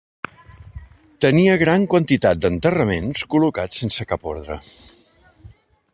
[1.25, 4.59] Tenia gran quantitat d'enterraments col·locats sense cap ordre.